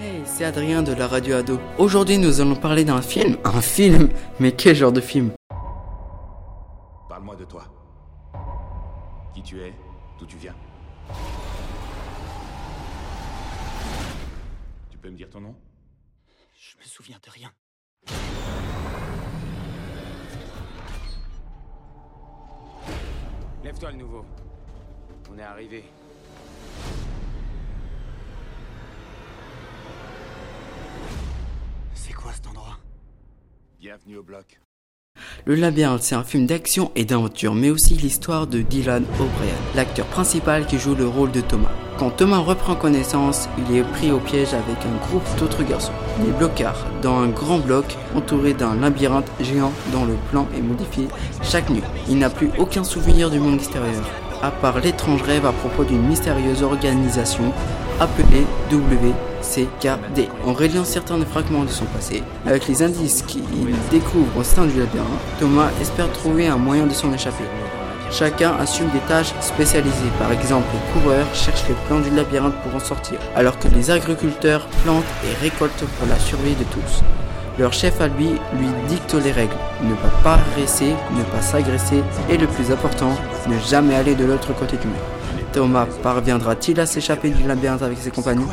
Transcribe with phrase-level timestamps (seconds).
[0.00, 1.58] Hey, c'est Adrien de la radio Ado.
[1.76, 3.36] Aujourd'hui, nous allons parler d'un film.
[3.42, 4.10] Un film?
[4.38, 5.32] Mais quel genre de film?
[7.08, 7.64] Parle-moi de toi.
[9.34, 9.74] Qui tu es?
[10.20, 10.54] D'où tu viens?
[14.88, 15.56] Tu peux me dire ton nom?
[16.54, 17.50] Je me souviens de rien.
[23.64, 24.24] Lève-toi le nouveau.
[25.34, 25.82] On est arrivé.
[35.44, 40.06] Le Labyrinthe, c'est un film d'action et d'aventure, mais aussi l'histoire de Dylan O'Brien, l'acteur
[40.06, 41.70] principal qui joue le rôle de Thomas.
[41.98, 45.92] Quand Thomas reprend connaissance, il est pris au piège avec un groupe d'autres garçons,
[46.24, 51.08] les blocards, dans un grand bloc entouré d'un labyrinthe géant dont le plan est modifié
[51.42, 51.82] chaque nuit.
[52.08, 54.04] Il n'a plus aucun souvenir du monde extérieur,
[54.42, 57.52] à part l'étrange rêve à propos d'une mystérieuse organisation
[58.00, 60.28] appelée WCKD.
[60.46, 63.42] En reliant certains des fragments de son passé, avec les indices qu'il
[63.90, 67.44] découvre au sein du labyrinthe, Thomas espère trouver un moyen de s'en échapper.
[68.10, 70.12] Chacun assume des tâches spécialisées.
[70.18, 73.90] Par exemple, les coureurs cherchent les plans du labyrinthe pour en sortir, alors que les
[73.90, 77.02] agriculteurs plantent et récoltent pour la survie de tous.
[77.58, 79.56] Leur chef à lui lui dicte les règles.
[79.82, 83.10] Ne pas paresser, ne pas s'agresser et le plus important,
[83.48, 84.96] ne jamais aller de l'autre côté du mur.
[85.52, 88.46] Thomas parviendra-t-il à s'échapper du labyrinthe avec ses compagnons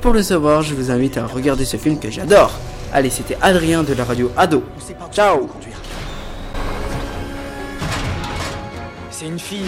[0.00, 2.52] Pour le savoir, je vous invite à regarder ce film que j'adore.
[2.92, 4.64] Allez, c'était Adrien de la radio Ado.
[5.12, 5.48] Ciao
[9.10, 9.66] C'est une fille.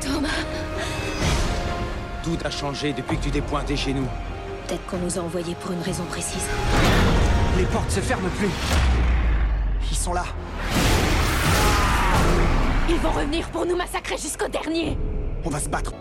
[0.00, 0.28] Thomas,
[2.24, 4.06] Tout a changé depuis que tu t'es pointé chez nous.
[4.66, 6.42] peut-être qu'on nous a envoyés pour une raison précise.
[7.56, 8.50] Les portes se ferment plus.
[9.90, 10.24] Ils sont là.
[12.96, 14.96] Ils vont revenir pour nous massacrer jusqu'au dernier
[15.44, 15.92] On va se battre.